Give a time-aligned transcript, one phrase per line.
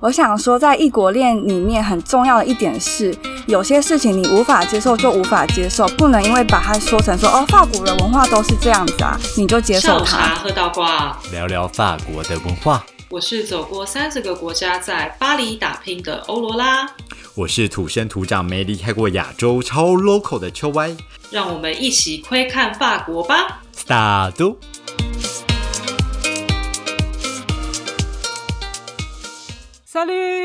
[0.00, 3.14] 我想说，在异国恋里面很重要的一点是，
[3.46, 10.34] 有些事情你无法接受就无法接受，不能因为把它说成说哦，法国的文化都是这样子啊，你就接受它。
[10.36, 12.82] 喝到挂，聊聊法国的文化。
[13.10, 16.88] 我是走过三十个国家，在巴黎打拼的欧罗拉。
[17.34, 20.96] 我是土生土长没离开过亚洲、超 local 的秋歪。
[21.30, 23.60] 让我们一起窥看法国吧。
[23.76, 24.54] Start。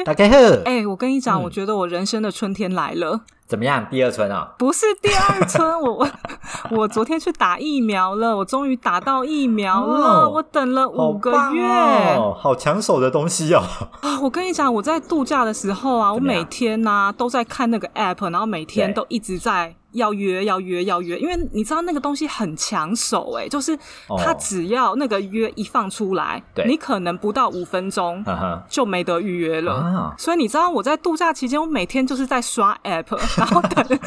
[0.04, 0.36] 大家好。
[0.66, 3.22] 哎，我跟你讲，我觉得我人生的春天来了。
[3.48, 3.88] 怎么样？
[3.90, 4.54] 第二春啊？
[4.58, 6.10] 不是第二春，我 我
[6.72, 11.64] 我昨天去打疫苗了，我终于打到疫苗了，我等了五个月，
[12.38, 13.64] 好抢手的东西哦。
[14.02, 19.76] 啊，我跟你讲，我在度假的时候啊，我每天呢都在看那个 app，然后每天都一直在。
[19.96, 23.78] 要约要约要约，因为你知道那个东西很抢手哎，就是
[24.24, 28.24] 他只要那个约一放出来，你可能不到五分钟
[28.70, 30.14] 就没得预约了。
[30.18, 34.00] 所以你知道我在度假期间，我每天就是在刷 app，然后等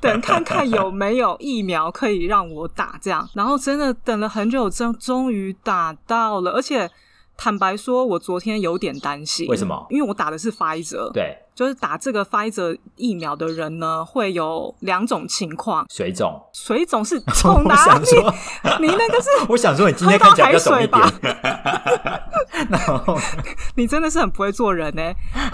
[0.00, 6.90] 等看看有没有疫苗可以让我打，这样，然后真的等了很久，终终于打到了，而且。
[7.36, 9.46] 坦白说，我昨天有点担心。
[9.48, 9.86] 为什么？
[9.90, 16.40] 因为我打的是 Pfizer，对，就是打这个 Pfizer 疫苗的人呢，会有两种情况：水肿。
[16.52, 18.06] 水肿是从哪里？
[18.80, 19.28] 你那个是？
[19.48, 21.02] 我想说，你今天看起来比较肿一点。
[23.76, 25.02] 你真的是很不会做人呢。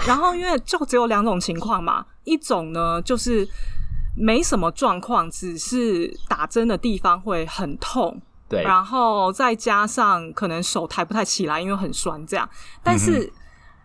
[0.07, 3.47] 然后，因为就只有两种情况嘛，一种呢就是
[4.17, 8.23] 没什么状况，只是打针的地方会很痛。
[8.61, 12.49] 然后再加上可能手抬不太起来，因为很酸这样。
[12.83, 13.33] 但是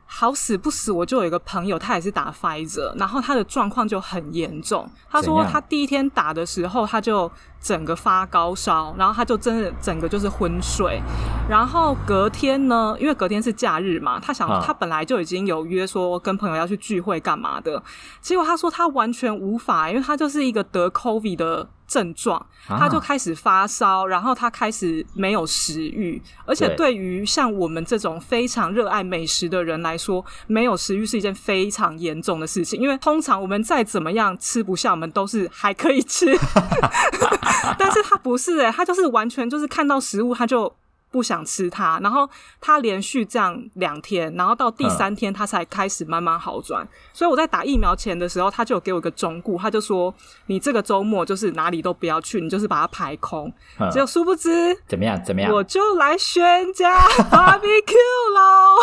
[0.05, 4.89] 好死不死，我就有一个朋友，他也是打 Pfizer，然后他的状况就很严重。
[5.09, 7.31] 他说他第一天打的时候，他就。
[7.61, 11.02] 整个发高烧，然后他就真的整个就是昏睡，
[11.50, 17.81] 然后隔天呢，因为隔天是假日嘛，他想他本来就已经有约说跟朋友要去聚会干嘛的，
[18.22, 36.28] 结果他说他完全无法，因为他就是一个得 COVID 的症状，他就开始发烧，然后他开始没有食欲，而且对于像我们这种非常热爱美食的人来说，没有食欲是一件非常严重的事情，因为通常我们再怎么样吃不下，我们都是还可以吃。
[37.78, 40.74] 但是他不是哎，他就是完全就是看到食物他就
[41.09, 42.29] 不想吃它，然后
[42.59, 46.88] 他连续这样两天，然后到第三天他才开始慢慢好转。
[47.13, 50.13] 所以我在打疫苗前的时候，他就给我一个忠告，他就说
[50.47, 53.51] ：“你这个周末就是哪里都不要去，你就是把它排空。”
[53.91, 55.23] 结果殊不知怎么样？
[55.25, 55.51] 怎么样？
[55.53, 57.00] 我就来宣家
[57.31, 57.95] barbecue
[58.35, 58.78] 喽！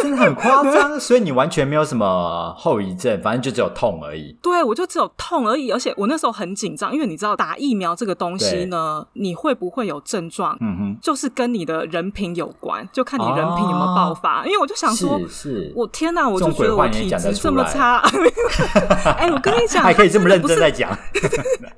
[0.00, 4.36] 真的很夸张，所以你完全没有什么后遗症，反正就只有痛而已。
[4.40, 10.56] 对，我就只有痛而已，而且我那时候很紧张，因为你知道打疫苗这个东西呢，你会不会有症状？
[10.60, 14.44] 嗯哼，就是跟你的人品有关，就看你人品有没有爆发。
[14.46, 17.98] 因为我就想说，是，我天哪，我就觉得我体质这么差。
[19.18, 20.96] 哎，我跟你讲，还可以这么认真在讲。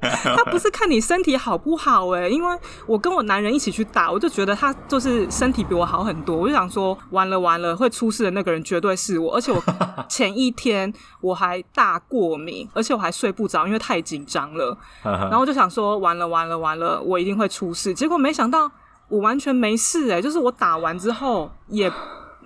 [0.01, 6.37] 他不是看你身体好不好哎，因为我跟我男人一起去打，我就觉得他就是身体比我好很多。
[6.37, 9.35] 我就想说，完了完了，会出事的那个人绝对是我。
[9.35, 9.63] 而且我
[10.09, 14.77] 前一天我还大过敏，而且我还睡不着，因为太紧张了。
[15.03, 17.95] 然后就想说，完了完了完了，我一定会出事。
[18.01, 18.71] 结果没想到
[19.09, 21.93] 我完全没事哎，就是我打完之后也。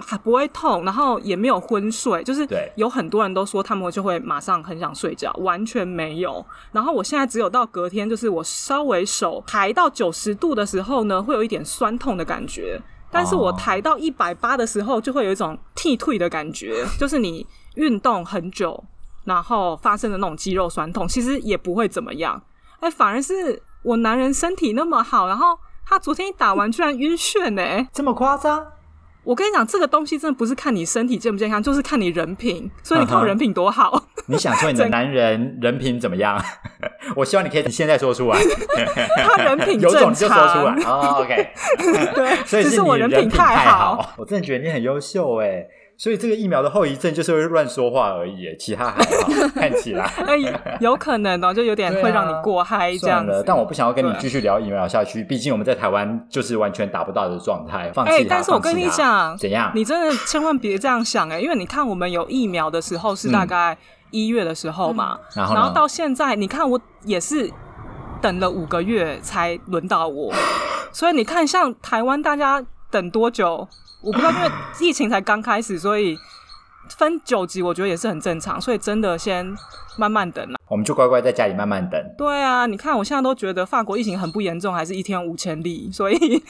[0.00, 2.44] 还不会痛，然后也没有昏睡，就是
[2.74, 6.44] 有很多人都说他们就会马上很想睡觉，完全没有。
[6.72, 18.82] 然后我现在只有到隔天，就是我稍微手抬到九十度的时候呢，会有一点酸痛的感觉，但是我抬到一百八的时候，就会有一种剃退的感觉，就是你运动很久，
[19.22, 22.42] 然后发生的那种肌肉酸痛，其实也不会怎么样。
[22.80, 27.62] 哎，反而是我男人身体那么好，然后他昨天一打完居然晕眩呢，
[27.92, 28.66] 这么夸张？
[29.24, 32.70] 我跟你讲，这个东西真的不是看你身体健不健康，就是看你人品。
[32.82, 34.04] 所以你看我人品多好。
[34.26, 36.38] 你想说你的男人人品怎么样？
[37.16, 38.38] 我希望你可以现在说出来。
[39.16, 40.74] 他人品有种就说出来。
[40.74, 41.48] OK。
[42.14, 44.14] 对，所以是我人品太好。
[44.18, 45.66] 我真的觉得你很优秀哎。
[45.96, 50.04] 所以这个疫苗的后遗症就是会乱说话而已，其他还好，看起来。
[50.26, 50.36] 哎，
[50.80, 53.42] 有可能哦，就有点会让你过嗨这样子。
[53.46, 57.92] 但我不想要跟你继续聊疫苗下去，毕竟我们在台湾就是完全达不到的状态。
[57.92, 59.70] 放弃但是我跟你讲，怎样？
[59.74, 63.76] 你真的千万别这样想哎，因为你看我们有疫苗的时候是大概
[64.10, 67.48] 一月的时候嘛，然后到现在你看我也是
[68.20, 70.32] 等了五个月才轮到我，
[70.90, 73.68] 所以你看像台湾大家等多久？
[74.04, 76.18] 我不知道，因为疫情才刚开始，所以
[76.98, 79.56] 分九级，我觉得也是很正常，所以真的先
[79.96, 80.58] 慢慢等啦。
[80.68, 82.00] 我们就乖乖在家里慢慢等。
[82.18, 86.42] 对啊，你看我现在都觉得法国疫情很不严重，还是一天五千例，所以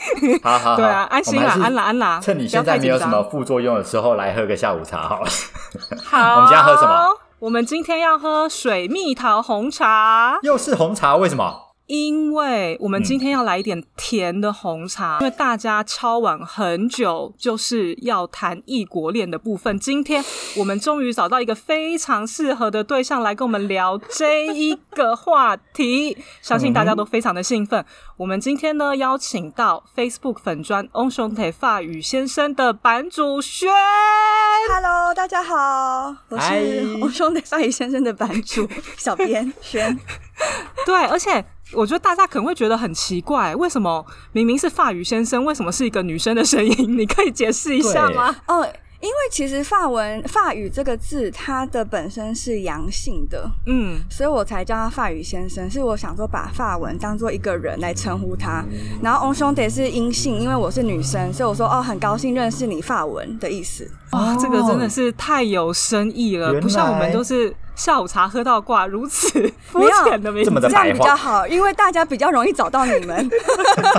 [0.43, 2.19] 好好好， 对啊，安心啦，安啦安啦。
[2.21, 5.29] 趁你现在没有什么副作用的时候，来喝个下午茶好了。
[6.03, 7.09] 好，我们今天喝什么？
[7.39, 11.64] 我们今天要喝水蜜桃红茶，又是红茶，为什么？
[11.87, 19.77] 因为我们今天要来一点甜的红茶，因为大家敲碗很久，就是要谈异国恋的部分。
[19.79, 20.23] 今天
[20.57, 27.85] 我们终于找到一个非常适合的对象来跟我们聊这一个话题，相信大家都非常的兴奋。
[28.17, 33.69] 我们今天呢邀请到 Facebook 粉砖翁雄铁发语先生的版主轩
[34.71, 38.67] ，Hello，大家好，我是翁雄铁发语先生的版主
[38.97, 39.99] 小编轩，
[40.83, 41.45] 对，而且。
[41.75, 46.97] 我觉得大家可能会觉得很奇怪，为什么明明是法语先生，为什么是一个女生的声音？
[46.97, 48.35] 你可以解释一下吗？
[48.47, 48.67] 哦。
[49.01, 55.69] 因为其实法文法语这个字，它的本身是阳性的，嗯，所以我才叫他法语先生。
[55.69, 58.65] 是我想说把法文当做一个人来称呼他，
[59.03, 63.87] 然后 on 兄弟是阴性，因为我是女生，所以我说哦，很高兴认识你法文的意思。
[64.13, 69.29] 哇，这个真的是太有深意了，不像我们都是下午茶喝到挂如此
[69.67, 73.29] 肤浅的名字，这样比较好，因为大家比较容易找到你们。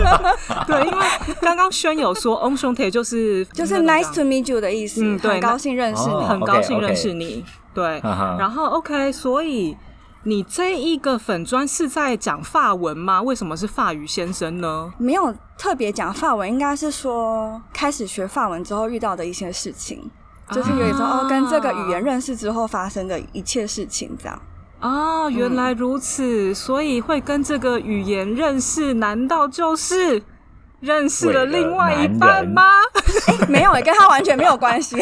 [0.67, 1.06] 对，因为
[1.40, 5.05] 刚刚轩有说 on 兄弟就是 就是 nice to meet you 的意思。
[5.05, 7.44] 嗯，对，高兴认识你，很高兴认识你。
[7.75, 9.76] 对，然后 OK，所以
[10.25, 13.20] 你这一个粉砖是在讲法文吗？
[13.20, 14.90] 为什么是法语先生呢？
[14.99, 20.11] 没有特别讲法文，应该是说开始学法文之后遇到的一些事情，
[20.50, 24.40] 就是有一种哦，跟这个语言认识之后发生的一切事情这样。
[24.78, 30.22] 啊，原来如此，所以会跟这个语言认识，难道就是？
[30.87, 32.62] 认识了另外一半吗？
[33.27, 34.97] 哎，没有哎，跟他完全没有关系。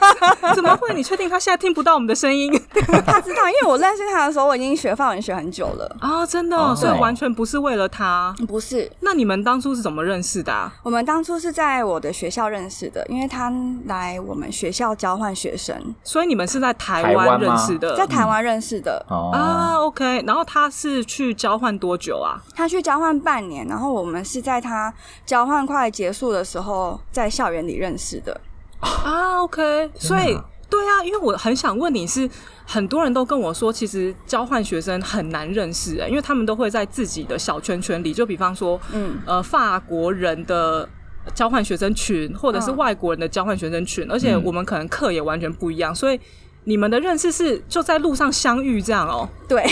[0.54, 0.92] 怎么会？
[0.94, 2.52] 你确定他现在听不到我们的声音？
[3.06, 6.26] 他知道，因为我认识他的时候，我已经学法文学很久了啊！
[6.26, 8.34] 真的，所以完全不是为了他。
[8.46, 8.90] 不是。
[9.00, 10.70] 那你们当初是怎么认识的？
[10.82, 13.50] 我们当初是在我的学校认识的，因为他
[13.86, 19.78] 来我们学校交换学生，所以你们是在台湾认识的，在台湾认识的啊。
[19.78, 22.36] OK，然后他是去交换多久啊？
[22.54, 24.92] 他去交换半年，然后我们是在他。
[25.30, 28.40] 交换快结束的时候，在校园里认识的。
[28.80, 29.38] 啊。
[29.42, 30.36] OK，所以
[30.68, 32.28] 对啊，因为我很想问你是，
[32.66, 40.88] 很多人都跟我说，其实交换学生很难认识，哎，因为他们都会在自己的小圈圈里，就比方说，嗯，呃，法国人的
[41.32, 46.18] 交换学生群，或者是外国人的交换学生群，而且我们可能课也完全不一样，所以
[46.64, 49.28] 你们的认识是就在路上相遇这样哦？
[49.46, 49.64] 对，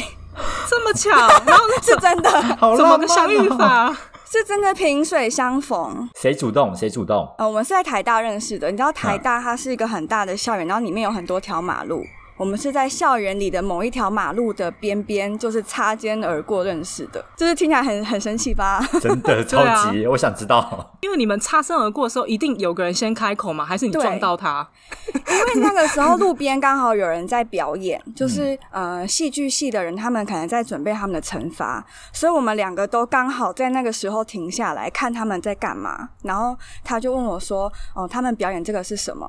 [0.71, 1.11] 这么巧，
[1.45, 2.31] 然后是 真的，
[2.77, 3.93] 怎么个相遇法？
[4.31, 7.27] 是真的萍水相逢，谁主动谁主动？
[7.39, 12.05] 呃，我们是在台大认识的，你知道台大它是一个很大的校园，然后里面有很多条马路。
[12.39, 18.81] 我们是在校园里的某一条马路的边边，就是擦肩而过认识的，就是听起来很很神奇吧？
[19.03, 24.67] 真的超级，我想知道，因为你们擦身而过的时候，一定有个人先开口吗，还是你撞到他？
[25.13, 39.29] 因为那个时候路边刚好有人在表演，就是呃戏剧系的人，他们可能在准备他们的惩罚，所以我们两个都刚好在那个时候停下来看他们在干嘛，然后他就问我说：“哦，他们表演这个是什么？”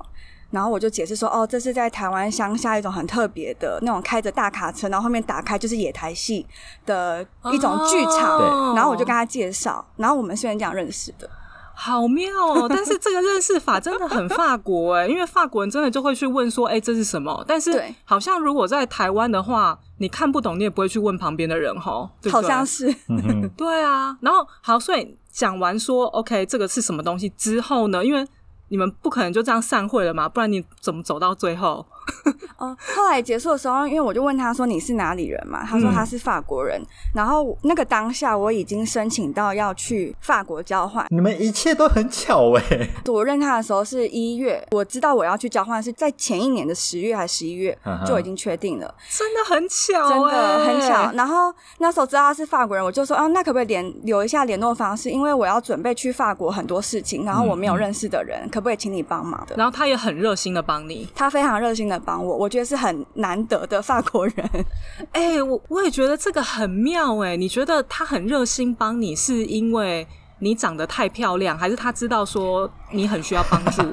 [0.51, 6.45] 然后我就解释说，哦，这是在台湾乡下一种很特别的那种开着大卡车，然后后面打开就是野台戏
[6.85, 8.75] 的一种剧场。
[8.75, 11.29] 然后我就跟他介绍，然后我们虽然这样认识的，
[11.73, 12.67] 好妙哦！
[12.67, 17.43] 但是这个认识法真的很法国哎，因为法国人真的就会去问说，哎，这是什么？
[17.47, 22.09] 但是好像如果在台湾的话，你看不懂，你也不会去问旁边的人哈。
[22.31, 22.93] 好像是，
[23.55, 24.17] 对啊。
[24.21, 28.03] 然后好，所以讲完说 OK，这个是什么东西之后呢？
[28.03, 28.27] 因为
[28.69, 30.29] 你们不可能就这样散会了嘛？
[30.29, 31.85] 不然你怎么走到最后？
[32.57, 36.81] 哦， 后来结束的时候，因为我就问他说：“你是哪里人嘛？”他说他是法国人。
[37.15, 41.05] 然后那个当下，我已经申请到要去法国交换。
[41.09, 42.89] 你们一切都很巧哎！
[43.07, 51.11] 我认他的时候是一月，我知道我要去交换是在前一年的十月还是十一月就已经确定了，真的很巧，真的很巧。
[51.13, 55.09] 然后那时候知道他是法国人，我就说：“哦，那可不可以联留一下联络方式？
[55.09, 61.98] 因为我要准备去法国很多事情，然后我没有认识的人，可不可以请你帮忙的？”然后他也很热心的帮你，他非常热心的。
[61.99, 64.49] 帮我，我觉得是很难得的法国人。
[65.11, 67.35] 哎，我我也觉得这个很妙哎。
[67.35, 70.07] 你觉得他很热心帮你，是因为
[70.39, 73.81] 你长得太漂亮，还是他知道说你很需要帮助？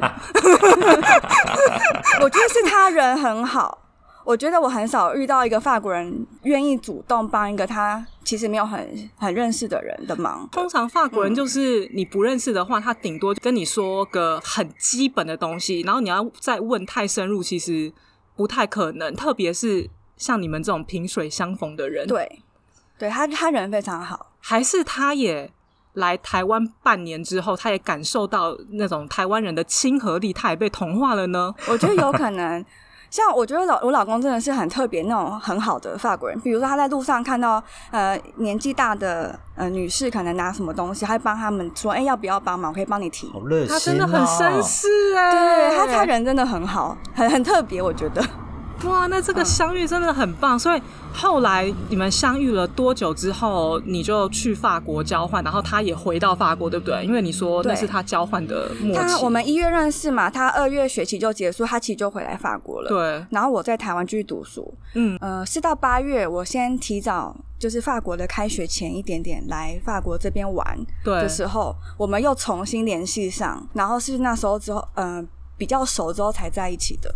[2.22, 3.85] 我觉得是他人很好。
[4.26, 10.48] 我觉得我很少遇到一个法国人愿意主动帮一个他其实没有很很认识的人的忙。
[10.50, 17.92] 通常法国人就是你不认识的话，他顶多跟你说个很基本的东西，然后你要再问太深入，其实
[18.34, 19.14] 不太可能。
[19.14, 22.42] 特别是像你们这种萍水相逢的人，对，
[22.98, 25.48] 对他他人非常好，还是他也
[25.92, 31.54] 来台湾半年之后，他也感受到那种台湾人的亲和力，他也被同化了呢？
[31.68, 32.64] 我觉得有可能。
[33.16, 42.70] 像我觉得老我老公真的是很特别那种很好的法国人，比如说他在路上看到呃年纪大的呃女士可能拿什么东西，他会帮他们说，哎要不要帮忙？
[42.70, 43.30] 我可以帮你提。
[43.32, 48.22] 好热心，他真的很绅士哎，对他他人真的很好，很很特别，我觉得。
[48.84, 50.58] 哇，那这个相遇真的很棒。
[50.58, 57.02] 所以后来你们相遇了多久之后，你就去法国交换，然后他也回到法国，对不对？
[57.04, 58.70] 因为你说那是他交换的。
[58.94, 62.88] 他我们一月认识嘛，他二月学期就结束，他其实就回来法国了。
[62.88, 63.26] 对。
[63.30, 64.72] 然后我在台湾继续读书。
[64.94, 77.10] 嗯呃，是到八月，我先提早就是法国的开学前一点点来法国这边玩的时候，我们又重新联系上，然后是那时候之后，嗯，比较熟之后才在一起的。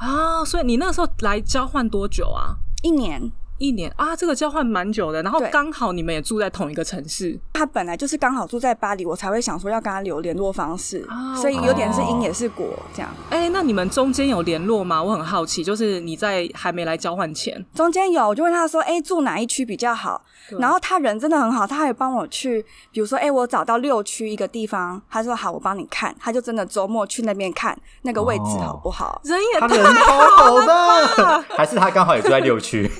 [0.00, 2.56] 啊，所以你那时候来交换多久啊？
[2.82, 3.30] 一年。
[3.60, 7.38] 一年啊，这个交换蛮久的，然后刚好你们也住在同一个城市。
[7.52, 13.10] 他本来就是刚好住在巴黎，我才会想说要跟他留联络方式，所以有点是因也是果这样。
[13.28, 15.02] 哎，那你们中间有联络吗？
[15.02, 20.24] 我很好奇，就是你在还没来交换前，中间有，我就问他说：“哎，住哪一区比较好？”
[20.58, 29.20] 然后他人真的很好，他还帮我去，比如说：“哎，我找到六区一个地方。”他说：“好，我帮你看。”他就真的周末去那边看那个位置好不好？
[29.22, 32.90] 人也他人超好的， 还是他刚好也住在六区。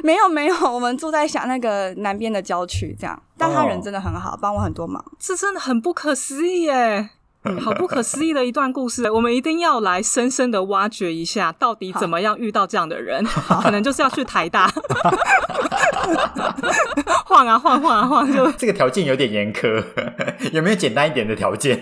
[0.04, 3.22] 没有没有，我们住在想那个南边的郊区，这样。
[3.36, 7.10] 但他人真的很好，帮我很多忙，这真的很不可思议耶！
[7.64, 13.24] 好不可思议的一段故事，我们一定要来深深的挖掘一下，到底怎么样遇到这样的人？
[13.62, 14.70] 可能就是要去台大
[17.24, 19.82] 晃啊晃晃啊晃，就这个条件有点严苛，
[20.52, 21.76] 有没有简单一点的条件？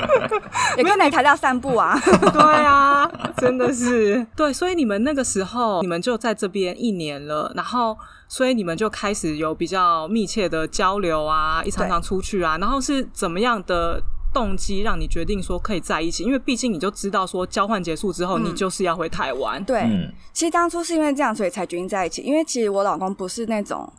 [0.76, 1.98] 也可以来台大散步啊！
[2.32, 7.96] 对啊，真的是对，所以你们那个时候，你们就在这边一年了，然后
[8.28, 14.02] 所以你们就开始有比较密切的交流啊，一常常出去啊，然后是怎么样的？
[14.32, 19.62] 动机让你决定说可以在一起，因为毕竟你就知道说交换结束之后，你就是要回台湾。
[19.64, 19.86] 对，
[20.32, 22.22] 其实当初是因为这样，所以才决定在一起。
[22.22, 23.90] 因为其实我老公不是那种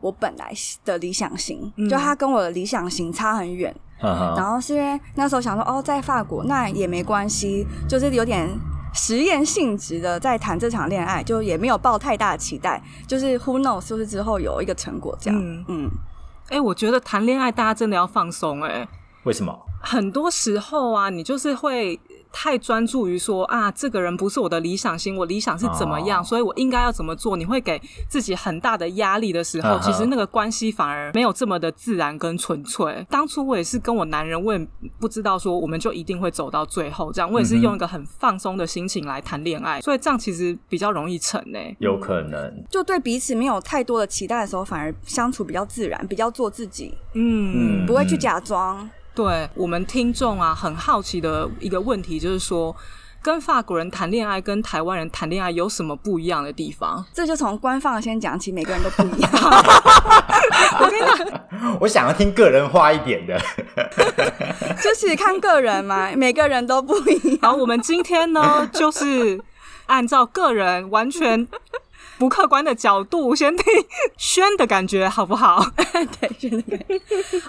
[0.00, 0.52] 我本来
[0.84, 3.74] 的理想型，就他跟我的理想型差很远。
[4.00, 8.48] 然后是因为那时候想说，哦，在法国那也没关系，就是有点
[8.94, 12.80] 实验性质的在谈这场恋爱，就也没有抱太大的期待。
[13.08, 15.64] 就是 Who knows，是不是之后有一个成果这样？
[15.66, 15.90] 嗯，
[16.48, 18.86] 哎，我觉得谈恋爱大家真的要放松，哎，
[19.28, 19.54] 为什么？
[19.80, 21.98] 很多时候啊，你就是会
[22.32, 27.36] 太专注于说啊，这个人不是我的理想型，我理想是怎么样，所以我应该要怎么做？
[27.36, 33.06] 你会给自己很大的压力的时候，其实那个关系反而没有这么的自然跟纯粹。
[33.08, 34.68] 当初我也是跟我男人，我也
[34.98, 41.58] 不知道说我们就一定会走到最后，这样我也是用一个很放松的心情来谈恋爱，所以这样其实比较容易成呢。
[41.78, 48.90] 有可能就对彼此没有太多的期待的时候，反而相处比较自然，比较做自己，嗯，不会去假装。
[49.18, 52.76] 对我们听众啊，很好奇的一个问题就是说，
[53.20, 57.04] 跟法国人谈恋爱跟台湾人谈恋爱有什么不一样的地方？
[57.12, 59.28] 这就从官方先讲起，每个人都不一样。
[60.78, 63.36] 我跟你讲，我想要听个人化一点的，
[64.80, 67.38] 就是看个人嘛，每个人都不一样。
[67.42, 69.40] 然后我们今天呢，就是
[69.86, 71.48] 按照个人完全。
[72.18, 73.64] 不客观的角度，先听
[74.16, 75.64] 轩的感觉好不好？
[76.20, 77.00] 对，轩的感觉。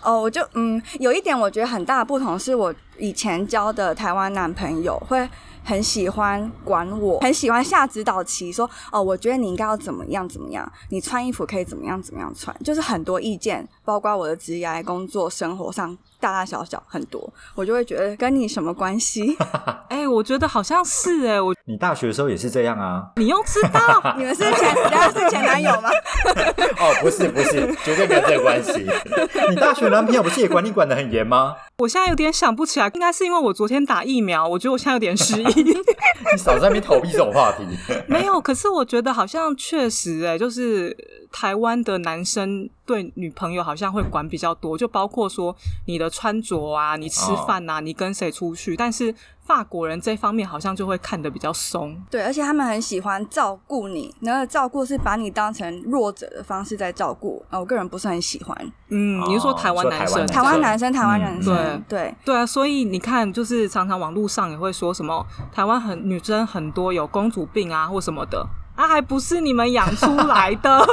[0.01, 5.27] 哦，我就嗯，有一点我觉得很大的不同，是我以前交的台湾男朋友会
[5.63, 15.97] 很喜欢管我，很喜欢下指导棋，说哦，我觉得你应该要怎么样怎么样，你穿衣服可以怎么样怎么样穿，就是很多意见，包括我的职业、工作、生活上。
[16.19, 19.37] 大大小小很多，我就会觉得跟你什么关系？
[19.89, 23.09] 哎，我觉得好像是哎，我你大学的时候也是这样啊？
[23.15, 24.13] 你又知道？
[24.17, 24.75] 你们是前，
[25.13, 25.89] 是前男友吗？
[26.79, 28.85] 哦，不是不是，绝对没有这个关系。
[29.49, 31.55] 你大学男朋友不是也管你管的很严吗？
[31.77, 35.63] 我现在有点想不起来，应该是因为我昨天打疫苗，我觉得我现在有点失忆。
[35.63, 37.65] 你少在那边逃避这种话题。
[38.07, 40.95] 没有，可是我觉得好像确实哎，就是
[41.31, 45.55] 台湾的男生对女朋友好像会管比较多，就包括说
[45.85, 49.13] 你的穿着啊，你吃饭啊，你跟谁出去，但是。
[49.49, 58.55] 法国人这方面好像就会看得比较松，对，而且他们很喜欢照顾你，那个照顾是把你当成弱者的方式在照顾，啊，我个人不是很喜欢。
[58.89, 60.27] 嗯，你是说台湾男生？
[60.27, 68.45] 台湾男生，台湾男生，对对对啊，所以你看，就是常常网络上也会说什么台湾很女生很多有公主病啊或什么的。
[68.79, 70.87] 啊，还不是你们养出来的！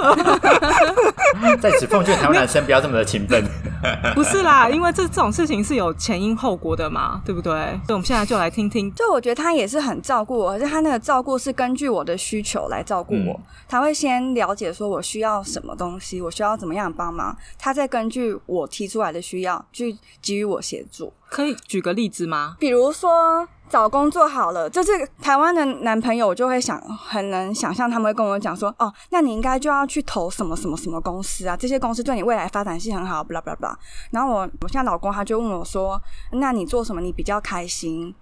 [1.62, 3.44] 在此奉劝台湾男生不要这么的勤奋。
[4.12, 7.52] 不是啦，因为这这种事情是有前因后果的嘛，对不对？
[7.52, 8.92] 所以我们现在就来听听。
[8.92, 13.40] 就我觉得他也是很照顾我，而且他那个照顾是根据我的需求来照顾我。
[13.68, 21.12] 他会先了解说我需要什么东西，我需要怎么样帮忙，他再根据我提出来的需要去给予我协助。
[21.30, 22.56] 可以举个例子吗？
[22.58, 23.46] 比如说。
[23.68, 33.74] 找工作好了，就是台湾的男朋友，我就会想很能想象他们会跟我讲说，哦，那你应该就要去投什么什么什么公司啊，这些公司对你未来发展性很好，b l a 拉 blah blah。
[34.10, 36.00] 然后我我现在老公他就问我说，
[36.32, 38.14] 那你做什么你比较开心？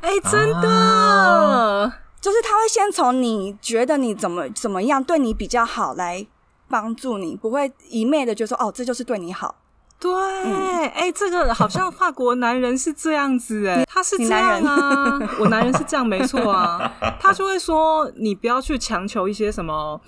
[0.00, 6.26] 哎，真的，就是他会先从你觉得你怎么怎么样对你比较好来
[6.68, 9.54] 帮助你，不会一昧的就说，哦，这就是对你好。
[10.00, 16.90] 对，哎，这个好像法国男人是这样子，哎，他是这样啊，我男人是这样，没错啊，
[17.20, 20.00] 他就会说，你不要去强求一些什么，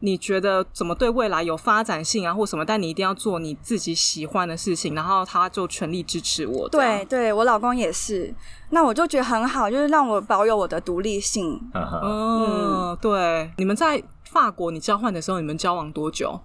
[0.00, 6.68] 你觉得怎么对未来有发展性啊，或什么，但你一定要做你自己喜欢的事情，然后他就全力支持我。
[6.68, 8.34] 对，对我老公也是，
[8.70, 11.60] 那我就觉得很好，就是让我保有我的独立性。
[11.72, 16.40] 嗯，对，你们在法国你交换的时候，你们交往多久？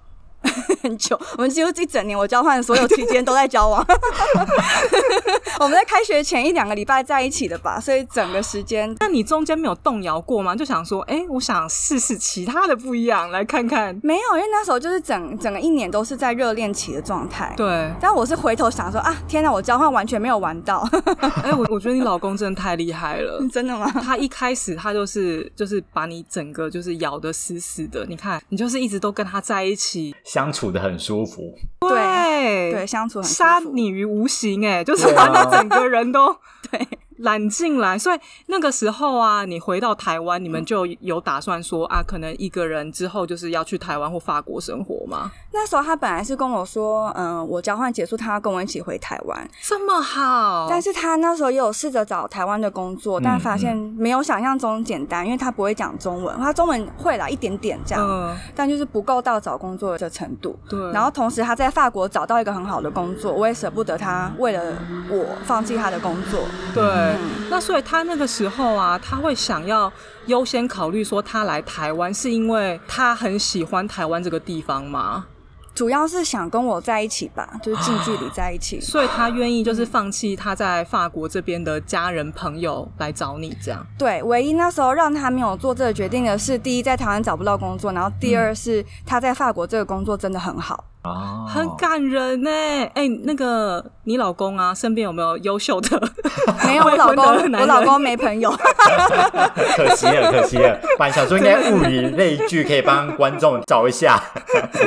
[0.81, 3.86] 很久， 我们几乎一整年，我交换所有期间都在交往。
[5.60, 8.96] 我们在开学前一两个礼拜在一起的吧，所以整个时间。
[9.00, 10.55] 那你中间没有动摇过吗？
[10.55, 13.98] 就想说，哎，我想试试其他的不一样，来看看。
[14.03, 17.53] 没有，因为那时候就是整整个一年都是在热恋期的状态。
[17.55, 17.91] 对。
[18.00, 20.88] 但我是回头想说啊，天哪，我交换完全没有玩到。
[21.43, 23.39] 哎，我我觉得你老公真的太厉害了。
[23.51, 23.91] 真的吗？
[24.01, 28.05] 他一开始他就是就是把你整个就是咬得死死的。
[28.08, 30.15] 你看，你就是一直都跟他在一起。
[30.42, 36.36] 相处的很舒服，对对，相处很杀你于无形，哎，就是把你整个人都
[36.72, 36.80] 对。
[37.22, 45.32] 揽进来，所以那个时候啊，你回到台湾，你们就有打算说啊，可能一个人之后就是要去台湾或法国生活吗？
[45.54, 50.68] 那时候他本来是跟我说，嗯，我交换结束，他要跟我一起回台湾，这么好。
[50.70, 60.58] 但是他那时候也有试着找台湾的工作，但发现没有想象中简单，因为他不会讲中文，他中文会啦一点点这样，但就是不够到找工作的程度。
[60.70, 60.80] 对。
[60.92, 64.74] 然后同时他在法国找到一个很好的工作，我也舍不得他为了
[65.10, 66.42] 我放弃他的工作。
[66.74, 67.11] 对。
[67.50, 69.91] 那所以他那个时候啊，他会想要
[70.27, 75.25] 优先考虑说他来台湾，是因为他很喜欢台湾这个地方吗？
[75.74, 78.79] 主要是想跟我在一起吧，就是近距离在一起。
[78.81, 83.86] 所以他愿意就是放弃他在法国这边的家人朋友来找你这样。
[83.98, 90.83] 对，唯一那时候让他没有做这个决定的是，第一在台湾找不到工作，然后第二是他在法国这个工作真的很好。
[91.03, 92.50] 哦，很感人呢。
[92.94, 96.01] 哎，那个你老公啊，身边有没有优秀的？
[96.66, 97.25] 没有，我老公，
[97.59, 98.51] 我老公没朋友。
[99.75, 100.79] 可惜了，可惜了。
[101.00, 104.22] 本想说应该物以类聚，可以帮观众找一下。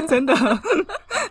[0.08, 0.34] 真的，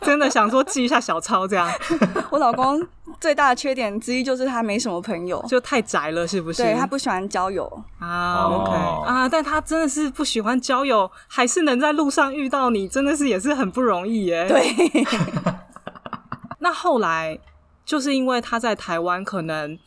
[0.02, 1.69] 真的想说记一下小抄这样。
[2.32, 2.86] 我老公。
[3.19, 6.63] 最大的缺点之一就是他没什么朋友，就太宅了，是不是？
[6.63, 7.65] 对他不喜欢交友
[7.99, 8.45] 啊。
[8.45, 8.71] OK
[9.06, 14.47] 啊，但他真的是不喜欢交友，还是能在路上遇到你，真的是也是很不容易耶。
[14.47, 14.73] 对。
[16.60, 17.38] 那后来
[17.86, 19.78] 就是因为他在台湾可能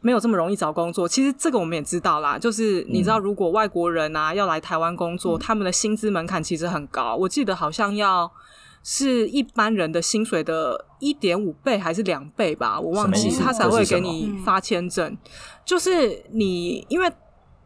[0.00, 2.38] 没有这么容易找工作，其实这个我们也知道啦。
[2.38, 8.30] 就是你知道，如果外国人啊要来台湾工作，他们的薪资门槛其实很高，我记得好像要。
[8.86, 12.78] 是一般人的薪水的一点五倍还是两倍吧？
[12.78, 15.16] 我忘记他才会给你发签证。
[15.64, 17.10] 就是你因为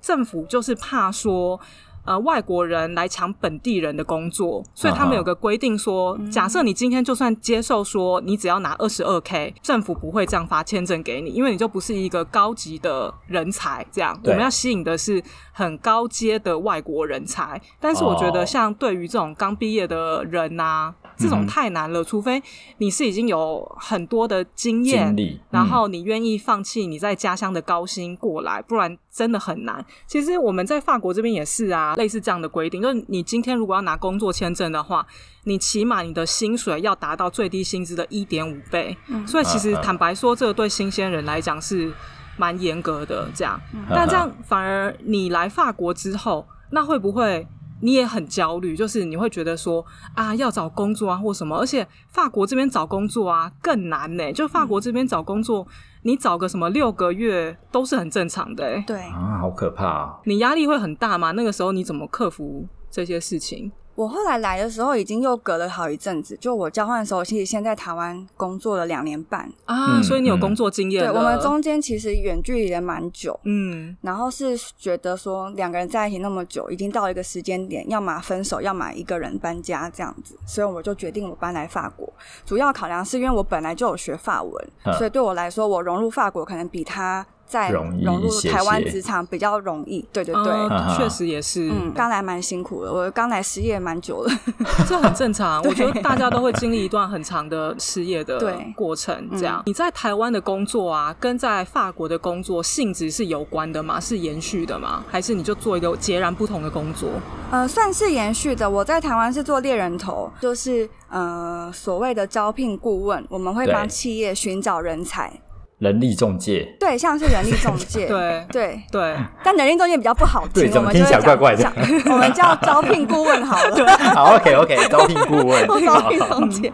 [0.01, 1.61] 政府就是怕说
[2.09, 13.87] 呃外国人来抢本地人的工作，所以他们有个规定说，假设你今天就算接受说你只要拿二十二 k，政府不会这样发签证给你，因为你就不是一个高级的人才。
[13.93, 17.61] 这样我们要吸引的是很高阶的外国人才。
[17.79, 20.95] 但是我觉得像对于这种刚毕业的人呐。
[21.21, 22.41] 这种太难了，除非
[22.77, 25.13] 你是已经有很多的经验，
[25.51, 29.85] 然后你愿意放弃你在家乡的高薪过来，不然真的很难。
[30.07, 35.05] 其实我们在法国这边也是啊，类似这样的规定，就是你今天如果要拿工作签证的话，
[35.45, 38.97] 你起码你的薪水要达到最低薪资的一点五倍。
[39.27, 41.93] 所以其实坦白说，这个对新鲜人来讲是
[42.39, 43.29] 蛮严格的。
[43.35, 47.47] 这样，但这样反而你来法国之后，那会不会？
[47.81, 54.33] 你也很焦虑，就是你会觉得说啊，要找工作啊或什么，而且法国这边找工作啊更难呢。
[54.33, 55.65] 就法国这边找工作，
[56.09, 58.83] 你找个什么六个月都是很正常的。
[58.87, 60.19] 对啊，好可怕啊！
[60.25, 61.33] 你压力会很大吗？
[61.33, 63.71] 那个时候你怎么克服这些事情？
[63.99, 66.39] 我后来来的时候，已经又隔了好一阵子。
[66.41, 71.03] 就我交换的时候，其实先在台湾工作了两年半啊，所以你有工作经验。
[71.03, 82.09] 对，我们中间其实远距离的蛮久，嗯，然后是觉得说两个人在一起那么久，已经到了一个时间点，要么分手，要么一个人搬家这样子，所以我就决定我搬来法国。
[82.47, 87.27] 主要考量是因为我本来就有学法文，所以对我来说，我融入法国可能比他。
[87.49, 91.71] 在融入台湾职场比较容易，对对对，确实也是。
[91.71, 94.31] 嗯，刚来蛮辛苦的，我刚来失业蛮久了，
[94.87, 95.63] 这很正常。
[95.63, 98.39] 我觉得大家都会经历一段很长的失业的
[98.77, 99.29] 过程。
[99.33, 103.99] 这样，你在台湾的工作啊，跟在法国的工作性质是有关的吗？
[103.99, 105.03] 是延续的吗？
[105.09, 107.09] 还是你就做一个截然不同的工作？
[107.51, 108.69] 呃，算是延续的。
[108.69, 115.33] 我在台湾是做猎人头，就是呃所谓的招聘顾问，我们会帮企业寻找人才。
[115.79, 118.83] 人力中介，对，像是人力中介， 对对。
[118.91, 121.71] 对，但人力中介比较不好听，我们听起来怪怪的，
[122.07, 123.87] 我们叫 招聘顾问好了。
[124.13, 126.73] 好，OK OK，招聘顾问，招聘中介。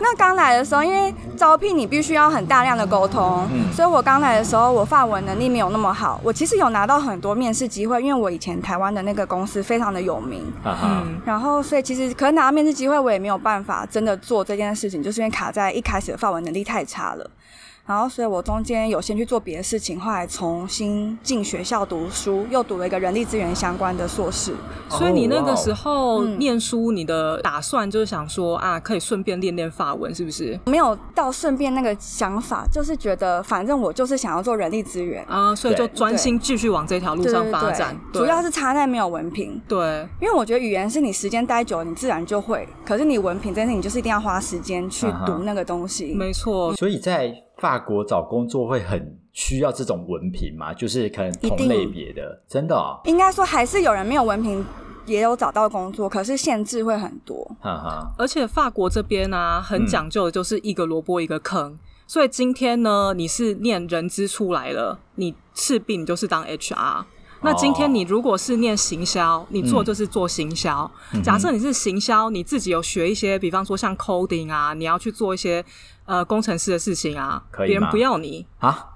[0.00, 6.18] 那刚来的时候，因为招聘你必须要很大量的沟通，所以我刚来的时候，我发文能力没有那么好。
[6.24, 17.30] 我其实有拿到很多面试机会，因为我以前台湾的那个公司非常的有名，嗯，然后所以其实可能拿到面试机会，我也没有办法真的做这件事情，就是因为卡在一开始的发文能力太差了。
[17.86, 24.54] 然后，所以我中间有先去做别的事情，后来重新进学校读书，又读了一个人力资源相关的硕士。
[24.88, 30.58] 所以你那个时候念书，你的打算就是想说啊，可以顺便练练法文，是不是？
[30.66, 37.94] 没有到顺便那个想法，就是觉得反正我就是想要做人力资源啊，所以就专心继续往这条路上发展。
[38.12, 39.60] 主要是差在没有文凭。
[39.68, 42.66] 对，因为我觉得语言是你时间待久了，你自然就会。
[42.86, 46.14] 可是你文凭，真的你就是一定要花时间去读那个东西。
[46.14, 46.74] 没错。
[46.74, 50.74] 所以在法国找工作会很需要这种文凭吗？
[50.74, 53.00] 就是可能同类别的，真的？
[53.04, 54.62] 应该说还是有人没有文凭
[55.06, 57.42] 也有找到工作，可是限制会很多。
[57.62, 58.12] 哈哈。
[58.18, 61.78] 而且法国这边呢，很讲究的就是一个萝卜一个坑。
[62.06, 67.04] 所以今天呢，你是念人资出来了，你势必你就是当 HR。
[67.40, 70.90] 那今天你如果是念行销，你做就是做行销。
[71.22, 75.62] 假设你是行销，你自己有学一些，比方说像 coding 啊，你要去做一些
[76.06, 78.46] 呃工程师的事情啊，别人不要你。
[78.58, 78.90] 啊，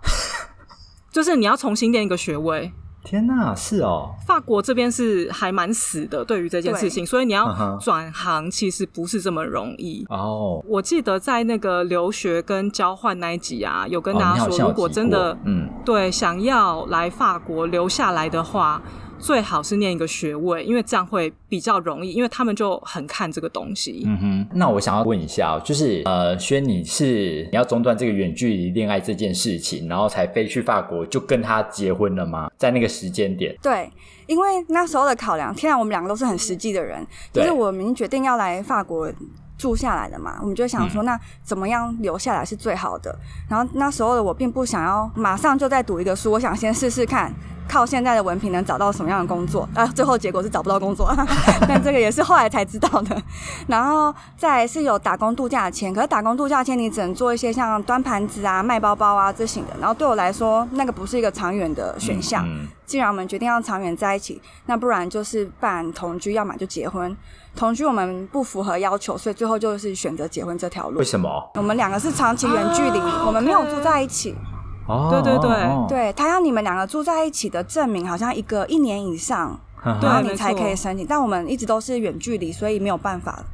[1.11, 2.73] 就是你要重新练一个学位。
[3.05, 10.05] 天呐，是哦，法国这边是还蛮死的，对于这件事情，所以你要转行其实不是这么容易。
[10.11, 10.63] 哦。
[10.67, 15.71] 我记得在那个留学跟交换那一集啊，有跟大家说，如果真的嗯。
[15.87, 18.83] 对想要来法国留下来的话。
[19.19, 24.03] 最好是念一个学位，因为这样会比较容易，因为他们就很看这个东西。
[24.07, 32.51] 嗯哼，那我想要问一下，就是呃，轩，你是你要中断这个远距离恋爱这件事情，然后才飞去法国就跟他结婚了吗？
[32.57, 33.55] 在那个时间点？
[33.63, 33.91] 对，
[34.27, 39.13] 因为那时候的考量，天然我们两个都是很实际的人，就是我们决定要来法国
[39.59, 43.15] 住下来的嘛，我们就想说，那怎么样留下来是最好的？
[43.51, 47.35] 然后那时候的我并不想要马上就再读一个书，我想先试试看。
[47.71, 49.69] 靠现在的文凭能找到什么样的工作？
[49.75, 51.15] 啊，最后结果是找不到工作，
[51.69, 53.23] 但这个也是后来才知道的。
[53.69, 59.75] 然后再是有打工度假签，可是打工度假签你只能做一些像端盘子啊、卖包包啊这型的。
[59.79, 62.43] 然后对我来说，那个不是一个长远的选项。
[62.87, 67.15] 既然我们决定要长远在一起，那不然就是办同居，要么就结婚。
[67.59, 70.99] 同居我们不符合要求，所以最后就是选择结婚这条路。
[71.01, 71.51] 为什么？
[71.57, 74.33] 我们两个是长期远距离，我们没有住在一起。
[75.11, 81.05] 对对对，对他要你们两个住在一起的证明，好像一个一年以上，然后你才可以申请。
[81.05, 83.45] 但我们一直都是远距离，所以没有办法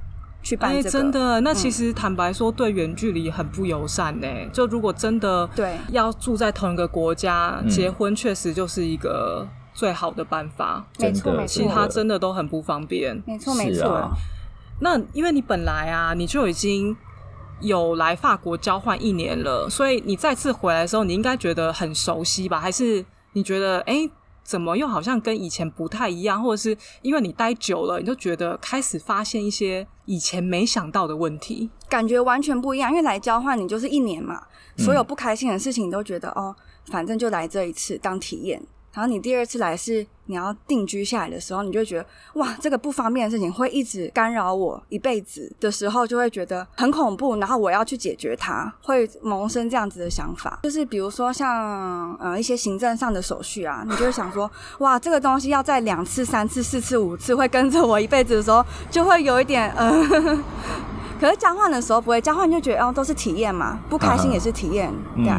[0.43, 0.91] 去办这个。
[0.91, 4.27] 真的，那其实坦白说，对远距离很不友善呢。
[4.53, 10.87] 就如果真的对要住在同一个国家结婚，确实就是一个最好的办法。
[10.99, 13.23] 没错没错，其他真的都很不方便。
[13.27, 14.11] 没错没错。
[14.81, 16.97] 那因为你本来啊，你就已经。
[17.61, 22.61] 有来法国交换一年了，所以你再次回来的时候，你应该觉得很熟悉吧？
[22.61, 24.11] 还是你觉得，哎，
[24.43, 26.43] 怎么又好像跟以前不太一样？
[26.43, 31.71] 或者是因为你待久了，你就觉得开始发现一些以前没想到的问题？
[31.89, 34.43] 感觉完全不一样，因为来交换你就是一年嘛，
[34.77, 36.55] 所有不开心的事情你都觉得哦，
[36.91, 38.61] 反正就来这一次当体验。
[38.95, 47.37] 然后你第二次来是你要定居下来的时候，你就会觉得哇，这个不方便的事情会一直干扰我一辈子的时候，就会觉得很恐怖。
[47.37, 50.61] 然后我要去解决它，会萌生这样子的想法。
[50.63, 59.93] 就是比如说像呃一些行政上的手续啊，你就会想说哇，这个东西要在两次、三次、四次、五次会跟着我一辈子的时候，就会有一点呃。
[61.21, 65.33] 可是交换的时候不会，交换就觉得哦都是体验嘛，不开心也是体验，对。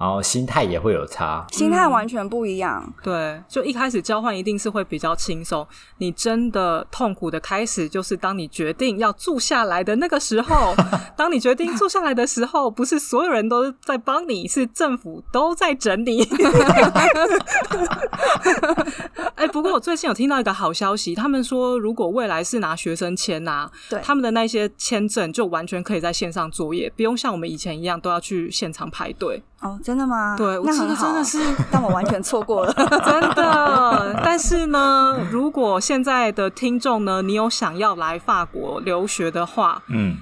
[0.00, 2.90] 然后心态也会有差，心态完全不一样。
[3.02, 5.66] 对，就一开始交换一定是会比较轻松。
[5.98, 10.74] 你真的痛苦的开始，就是当你决定要住下来的那个时候。
[11.14, 16.22] 当你决定住下来的时候，不是所有人都在帮你，是政府都在整理。
[19.34, 29.42] 哎，不过我最近有听到一个好消息，他们说如果未来是拿学生签呐，对，他们的那些签证就完全可以在线上作业，不用像我们以前一样都要去现场排队。
[29.60, 30.36] 哦，真的吗？
[30.38, 32.72] 对，我这个，真的是， 但我完全错过了，
[33.04, 34.20] 真的。
[34.22, 40.16] 但是呢，如果现在的听众呢，你有想要来法国留学的话，嗯。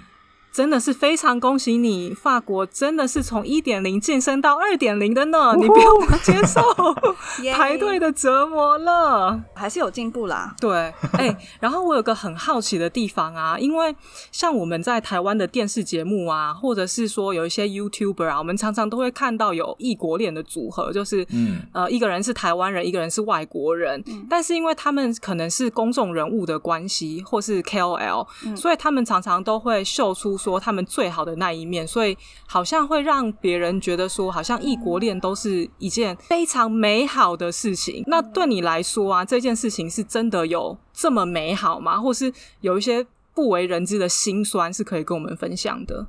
[0.58, 6.60] 真的是非常恭喜你，法国真的是从一点零晋升到二点零的呢，你不用接受
[7.54, 10.56] 排队的折磨了，还是有进步啦。
[10.60, 13.94] 对，哎，然后我有个很好奇的地方啊，因为
[14.32, 21.60] 像我们在台湾的电视节目啊，或者是说有一些 YouTuber 啊，我们常常都会看到有异国恋的组合，就是嗯。
[21.72, 30.36] 呃，一个人是台湾人，一个人是外国人，但是因为他们可能是公众人物的关系，或是 KOL，所以他们常常都会秀出。
[30.48, 38.02] 说他们最好的那一面，所以好像会让别人觉得说，好像异国恋都是一件非常美好的事情。
[38.06, 42.00] 那对你来说啊，这件事情是真的有这么美好吗？
[42.00, 42.32] 或是
[42.62, 46.06] 有一些不为人知的辛酸，是可以跟我们分享的？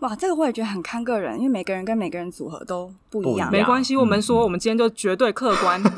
[0.00, 3.50] 哇，这个我也觉得很看个人，因为每个人跟每个人组合都不一样。
[3.50, 5.82] 没关系，我们说，我们今天就绝对客观，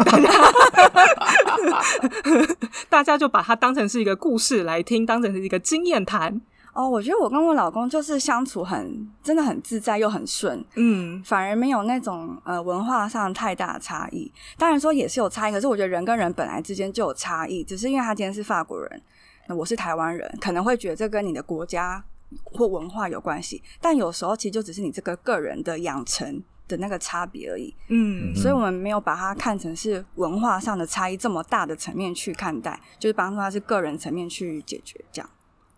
[2.89, 6.41] 大家就把它当成是一个故事来听，当成是一个经验谈。
[6.79, 14.31] 哦，我觉得我跟我老公就是相处很真的很自在又很顺，嗯，反而没有那种呃文化上太大的差异。
[14.57, 19.03] 当然说也是有差异，可是我觉得人跟人本来之间就有差异，只是因为他今天是法国人，
[19.49, 22.05] 那我是台湾人，可能会觉得这跟你的国家
[22.45, 23.61] 或文化有关系。
[23.81, 35.29] 但有时候其实就只是你这个个人的养成的那个差别而已，嗯，所以我们没有把它看成是文化上的差异这么大的层面去看待，就是帮助他是个人层面去解决这样。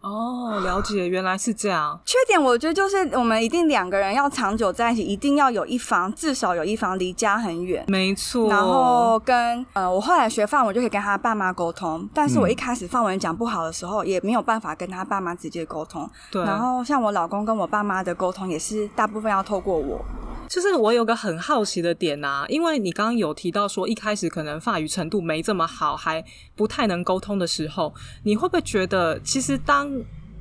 [0.01, 2.01] 哦，了解，原来是这样。
[2.07, 8.49] 缺点我觉得就是我们一定两个人要长久在一起，一定要有一方至少有一方离家很远，没错。
[8.49, 16.09] 然后跟呃，我后来学范文就可以跟他爸妈沟通，但是我一开始范文讲不好的时候，也没有办法跟他爸妈直接沟通。
[16.31, 16.43] 对。
[16.45, 20.01] 然后像我老公跟我爸妈的沟通，也是大部分要透过我。
[20.51, 26.25] 就是我有个很好奇的点啊，因为你刚刚有提到说一开始可能法语程度没这么好，还
[26.57, 29.89] 不太能沟通的时候，你会不会觉得其实当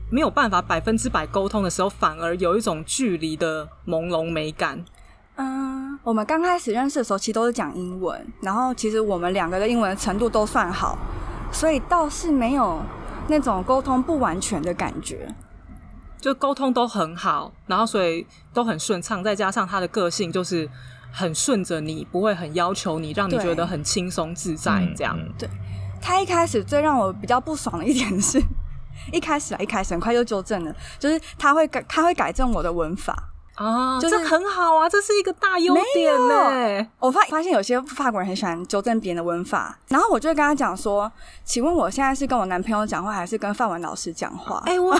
[0.09, 4.83] 没有办法百分之百沟通的时候，反而有一种距离的朦胧美感？
[5.35, 10.97] 嗯，我们刚开始认识的时候，其实都是讲英文，然后其实我们两个的英文程度都算好，
[11.51, 12.81] 所以倒是没有
[13.27, 15.31] 那种沟通不完全的感觉。
[16.19, 20.69] 就沟通都很好，然后所以都很顺畅，再加上他的个性就是
[21.11, 25.17] 很顺着你，不会很要求你，让你觉得很轻松自在这样。
[25.37, 25.49] 对
[26.01, 28.41] 他一开始最让我比较不爽的一点是，
[29.13, 33.28] 一开始啊，一开始很快就纠正了，就是他会改，他会改正我的文法。
[33.59, 36.87] 啊，就是很好啊，这是一个大优点呢。
[36.99, 41.11] 我发发现有些法国人很喜欢纠正别人的文法，然后我就会跟他讲说
[41.43, 44.97] ：“请问我现在是跟我男朋友讲话，还是跟范文老师讲话？”哎， 我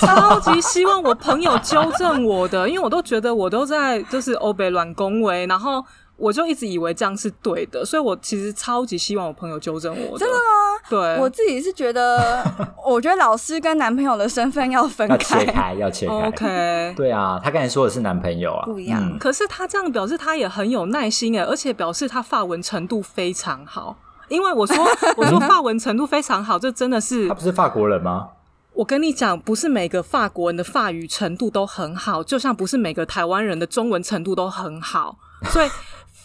[0.00, 5.84] 超级希望我朋友纠正我的，因为我都觉得我都在就是欧北乱恭维，然后。
[6.20, 10.18] 我就一直以为这样是对的，所以我其实超级希望我朋友纠正我。
[10.18, 10.69] 真的吗？
[10.90, 12.44] 对，我自己是觉得，
[12.84, 16.14] 我觉得老师跟男朋友的身份要分开，要切开，要切开。
[16.26, 19.16] OK，对啊，他刚才说的是男朋友啊，不一样。
[19.18, 23.96] 可是他这样表示他也很有耐心哎，而且表示他发文程度非常好。
[24.28, 24.76] 因为我说
[25.16, 28.28] 我说发文程度非常好，这真的是他不是法国人吗？
[28.72, 35.16] 我跟你讲，不是每个法国人的法语程度都很好，就像不是每个台湾人的中文程度都很好，
[35.50, 35.68] 所以。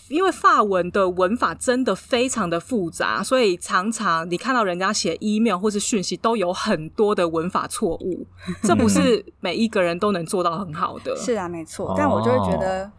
[0.10, 8.26] 因为法文的文法真的非常的复杂，所以常常你看到人家写 email 或是讯息都有很多的文法错误，
[8.62, 11.16] 这不是每一个人都能做到很好的。
[11.16, 11.94] 是啊，没错。
[11.98, 12.90] 但我就会觉得，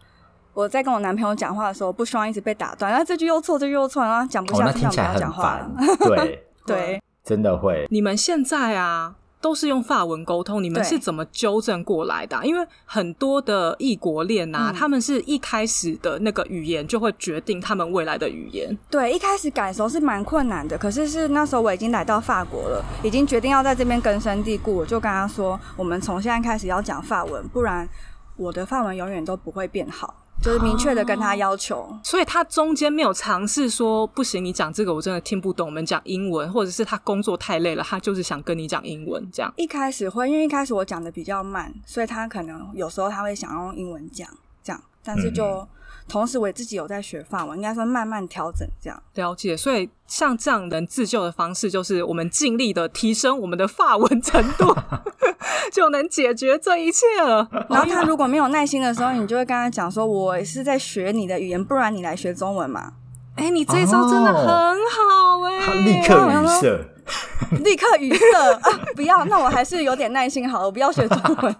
[0.53, 5.71] 我在跟我男朋友讲话的时候，不希望一直被打断，然后这句又错，这句又错，然后讲不下去，不要讲话了。
[5.99, 7.87] 对 对，真的会。
[7.89, 9.15] 你们现在啊？
[9.47, 12.37] 都是用法文沟通，你们是怎么纠正过来的？
[12.45, 18.77] 因为很多的异国恋啊，他们是一开始的那个语言就会决定他们未来的语言。
[18.89, 27.87] 对，一开始改的时候是蛮困难的，可是是那时候我已经来到法国了，已经决定要在这边根深蒂固，我就跟他说，我们从现在开始要讲法文，不然
[28.35, 30.13] 我的法文永远都不会变好。
[30.47, 35.67] 就是明确的跟他要求，所以他中间没有尝试说不行，你讲这个我真的听不懂。
[35.67, 39.53] 我们讲英文，或者是他工作太累了，他就是想跟你讲英文这样。
[39.57, 44.25] 一开始会，因为一开始我讲的比较慢，所以他可能有时候他会想用英文讲
[44.63, 45.67] 这样，但是就。
[46.07, 49.57] 同时，我也自己有在学法文，应该说慢慢调整这样了解。
[49.57, 54.73] 所以，像这样能自救的方式，就是我们尽力的提升我们的法文程度，
[55.71, 57.47] 就能解决这一切了。
[57.69, 62.93] 然后，他如果没有耐心的时候，你就会跟他讲说：“我是在学你的语言，不然你来学中文嘛。”
[63.35, 65.59] 哎，你这一招真的很好哎！
[65.63, 66.85] 他立刻语塞，
[67.63, 68.79] 立刻语塞啊！
[68.95, 71.55] 不要，那我还是有点耐心好了，我不要学中文。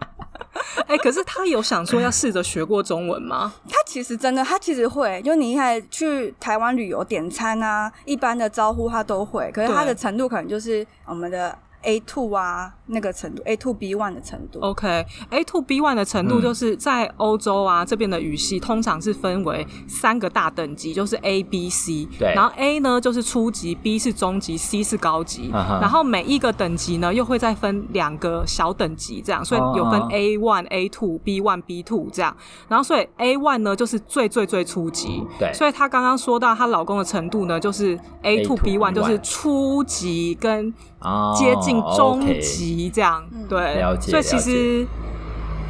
[0.86, 3.52] 哎，可是他有想说要试着学过中文吗？
[3.68, 11.56] 他其实真的，他其实会，就你一开始去台湾旅游点餐啊，一般的招呼他都会，可是他的程度可能就是我们的。
[11.82, 14.60] A two 啊，那个程度，A two B one 的程度。
[14.60, 22.06] OK，A two B one 的程度就是在欧洲啊这边的语系通常是分为三个大等级，就是 A B C。
[22.18, 22.32] 对。
[22.34, 25.50] 然后 A 呢就是初级，B 是中级，C 是高级。
[25.52, 32.36] 然后每一个等级呢又会再分两个小等级，这样，所以有分 A one、A two、B one、B two 这样。
[32.68, 35.22] 然后所以 A one 呢就是最最最初级。
[35.38, 35.52] 对。
[35.54, 40.74] 所以她刚刚说到她老公的程度呢，就是 A two B one 就是初级跟。
[41.36, 41.65] 接近
[41.96, 44.86] 中级这样，对，所以其实，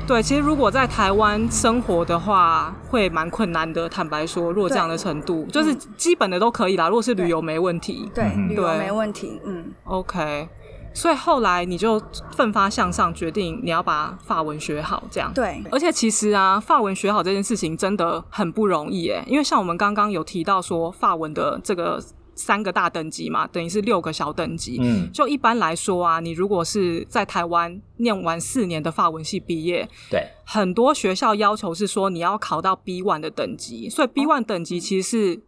[0.06, 3.88] 对，其实如果在台湾生活的话，会蛮困难的。
[3.88, 6.88] 坦白说，如果这样的程度，就是基本的都可以啦。
[6.88, 10.48] 如果是旅游没问题，对，旅游没问题，嗯，OK。
[10.94, 15.30] 所以后来你就奋发向上，决定你要把法文学好，这样。
[15.34, 22.02] 对，而且其实啊，法文学好这件事情真的很不容易诶，因为像我们刚刚有提到说，法文的这个。
[22.36, 24.78] 三个大等级嘛，等于是六个小等级。
[24.80, 35.40] 嗯，就一般来说啊，你如果是在台湾念完四年的法文系毕业，对，很多学校要求是说你要考到 B one 的等级，所以 B one 等级其实是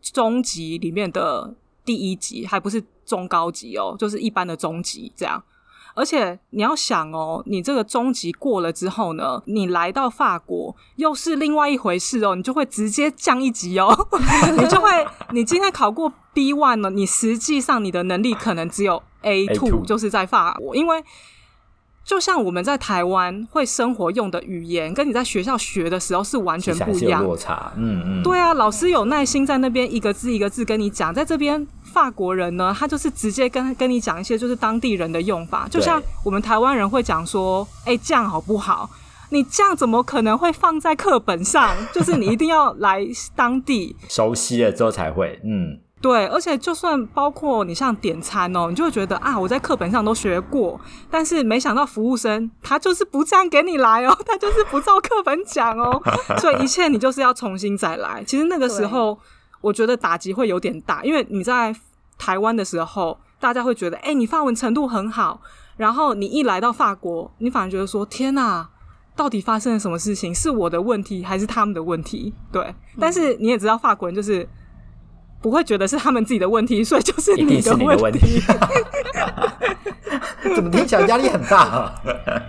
[0.00, 5.42] 中级里面的第一级，还不是中高级哦，就是一般的中级这样。
[5.98, 13.94] 而且你要想哦，你这个中级过了之后呢，你来到法国又是另外一回事哦，你就会直接降一级哦，
[14.56, 14.88] 你就会，
[15.32, 21.02] 你今天考过 B one 了，你实际上你的能力可能只有 A two，就是在法国，因为。
[22.04, 27.22] 就像我们在台湾会生活用的语言，跟你在学校学的时候是完全不一样。
[27.22, 28.22] 落差，嗯嗯。
[28.22, 35.66] 对啊，老师有耐心在那边一个字一个字跟你讲，在这边法国人呢，他就是直接跟跟你讲一些就是当地人的用法。
[35.68, 38.88] 就像我们台湾人会讲说：“哎，这样好不好？”
[39.30, 41.74] 你这样怎么可能会放在课本上？
[41.92, 45.80] 就是你一定要来当地熟悉了之后才会，嗯。
[46.00, 56.00] 对，而且就算包括你像点餐哦，你就会觉得啊，我在课本上都学过，但是没想到服务生他就是不这样给你来哦， 他就是不照课本讲哦，
[56.38, 58.22] 所以一切你就是要重新再来。
[58.24, 59.18] 其实那个时候
[59.60, 61.74] 我觉得打击会有点大，因为你在
[62.16, 65.40] 台湾的时候，大家会觉得哎，你法文程度很好，
[65.76, 68.68] 然后你一来到法国，你反而觉得说天哪，
[69.16, 70.34] 到底发生了什么事情？
[70.34, 72.32] 是我的问题还是他们的问题？
[72.52, 74.48] 对，但是你也知道法国人就是。
[75.40, 78.42] 不会觉得是他们自己的问题，所以就是你的问题。
[80.52, 81.94] 怎么听起来压力很大？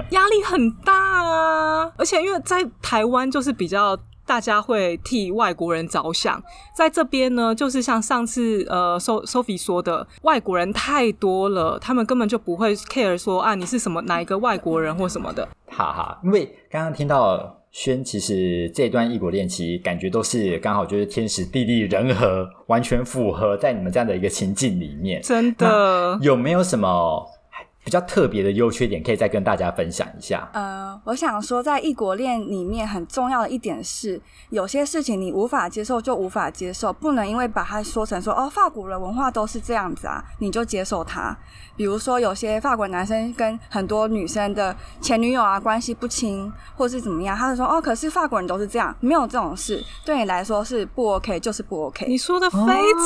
[0.09, 0.91] 压力很大
[1.23, 1.91] 啊！
[1.97, 3.95] 而且因为在台湾，就是比较
[4.29, 6.39] 大家会替外国人着想，
[6.75, 15.49] 在这边呢，就是像上次呃，So Sophie 说的，外国人太多了，他们根本就不会 care 说啊，你是什么哪一个外国人或什么的。
[15.65, 17.55] 哈哈，因为刚刚听到。
[17.71, 25.21] 轩其实这段异国恋，其实感觉都是刚好就是天时地利人和，完全符合在你们这样的一个情境里面。
[25.21, 27.23] 真的有没有什么？
[27.89, 30.47] 比较特别的优缺点，可以再跟大家分享一下。
[30.53, 34.21] 呃，我想说，在异国恋里面很重要的一点是，
[34.51, 41.35] 有些事情你无法接受就无法接受，不能因为把它说成说哦，法国人文化都是这样子啊，你就接受它。
[41.75, 52.05] 比如说，有些法国男生跟很多女生的前女友啊关系不清，或是怎么样，他就说哦，可是法国人都是这样，没有这种事，对你来说是不 OK，就是不 OK。
[52.07, 52.57] 你说的非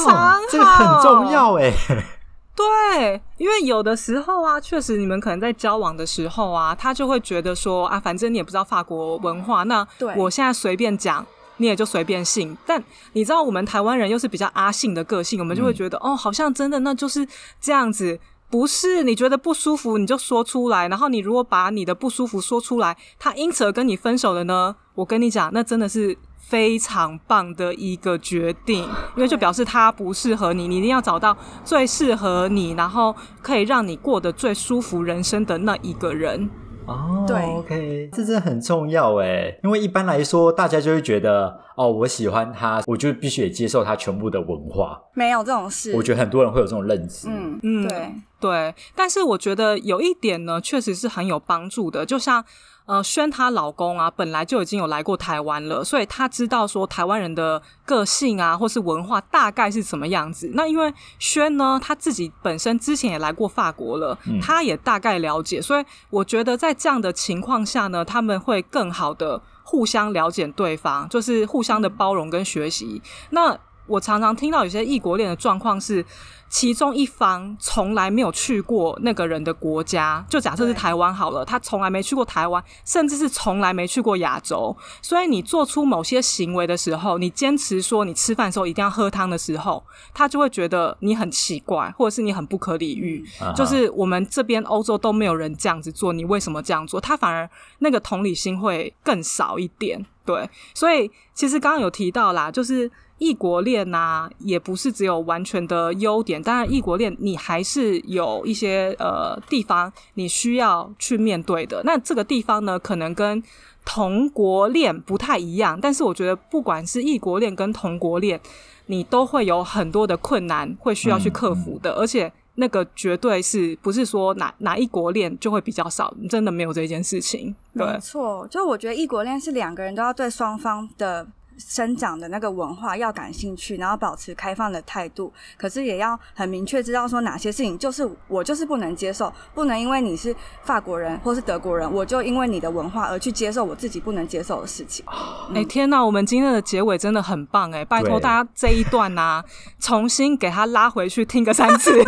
[0.04, 1.72] 常好，这个很重要哎。
[2.55, 11.25] 对，因为有的时候啊，确实你们可能在交往的时候啊，他就会觉得说啊，反正你也不知道法国文化，那我现在随便讲，
[11.57, 12.55] 你也就随便信。
[12.65, 17.27] 但你知道，我们台湾人又是比较阿信的个性，我们就会觉得哦，好像真的那就是
[17.59, 18.19] 这样子。
[18.49, 24.75] 不是你觉得不舒服你就说出来，然后你如果把你的不舒服说出来，他因此而跟你分手了呢？
[24.93, 26.15] 我跟你讲，那真的是
[26.47, 28.84] 非常棒的一个决定，
[29.15, 36.49] 因为就表示他不适合你，你一定要找到最适合你，然后可以让你过得最舒服人生的那一个人。
[36.86, 45.01] 哦，对，OK，这真的很重要哎，因为一般来说，大家就会觉得，哦，我喜欢他，我就必须得接受他全部的文化。
[45.13, 45.93] 没有这种事。
[45.95, 47.29] 我觉得很多人会有这种认知。
[47.29, 52.06] 嗯嗯对，对，但是我觉得有一点呢，确实是很有帮助的。
[52.06, 52.44] 就像
[52.86, 60.52] 呃，宣她老公啊，本来就已经有来过台湾了，所以他知道说台湾人的个性啊，或是文化大概是什么样子。
[60.54, 73.02] 那因为宣呢，他自己本身之前也来过法国了，他也大概了解，所以我觉得在这样的情况下呢，他们会更好的互相了解对方，就是互相的包容跟学习。
[73.29, 76.06] 那我常常听到有些异国恋的状况是，
[76.54, 84.77] 其中一方从来没有去过那个人的国家，就假设是台湾好了，他从来没去过台湾，甚至是从来没去过亚洲。
[85.01, 89.83] 所以你做出某些行为的时候，你坚持说你吃饭的时候一定要喝汤的时候，
[90.13, 93.25] 他就会觉得你很奇怪，或者是你很不可理喻。
[93.56, 97.01] 就是我们这边欧洲都没有人这样子做，你为什么这样做？
[97.01, 97.49] 他反而
[97.79, 100.06] 那个同理心会更少一点。
[100.23, 102.89] 对，所以其实刚刚有提到啦，就是
[103.24, 106.42] 异国恋呐、也不是只有完全的优点。
[106.42, 111.82] 当然，异国恋你还是有一些呃地方你需要去面对的。
[111.86, 113.42] 那这个地方呢，可能跟
[113.86, 118.40] 同国恋不太一样，但是我觉得不管是异国恋跟同国恋，
[118.88, 122.32] 你都会有很多的困难会需要去克服的，而且。
[122.56, 126.13] 那个绝对是不是说哪哪一国恋就会比较少？
[126.30, 127.56] 真的没有这件事情。
[127.76, 131.26] 对没，错，就我觉得异国恋是两个人都要对双方的
[131.58, 145.06] 生长的那个文化要感兴趣，然后保持开放的态度，可是也要很明确知道说哪些事情就是我就是不能接受，不能因为你是法国人或是德国人，我就因为你的文化而去接受我自己不能接受的事情。
[145.54, 146.04] 哎、天哪！
[146.04, 149.43] 我们今天的结尾真的很棒哎，拜托大家这一段呐、
[149.79, 152.04] 重新给他拉回去听个三次，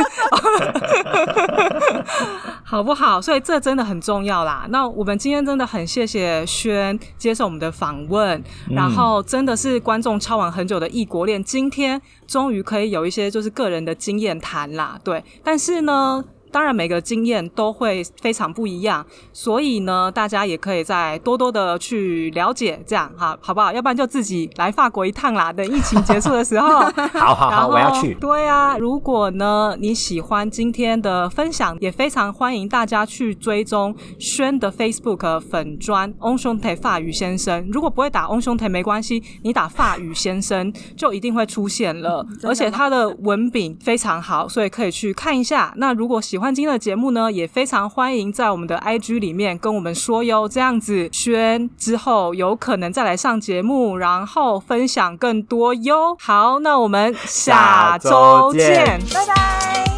[2.63, 3.21] 好不好？
[3.21, 4.65] 所以这真的很重要啦。
[4.69, 14.97] 那我们今天真的很谢谢轩接受我们的访问，然后真的是观众敲完很久的异国恋，今天终于可以有一些就是个人的经验谈啦。
[15.03, 16.23] 对，但是呢。
[16.55, 23.73] 当然，每个经验都会非常不一样，所以呢，大家也可以再多多的去了解，这样哈，好不好？
[23.73, 25.51] 要不然就自己来法国一趟啦。
[25.51, 26.79] 等疫情结束的时候，
[27.19, 28.13] 好好好，我要去。
[28.13, 37.67] 对啊，如果呢你喜欢今天的分享，也非常欢迎大家去追踪轩的 Facebook 粉砖 On 兄台法语先生。
[37.69, 45.73] 如果不会打 On 兄台没关系，你打法语先生就一定会出现了，而且他的文笔非常好，所以可以去看一下。
[45.75, 56.15] 那如果喜欢今天的节目呢，也非常欢迎在我们的 IG 里面跟我们说哟，这样子轩之后有可能再来上节目，然后分享更多哟。
[56.19, 59.94] 好，那我们下下周见拜拜。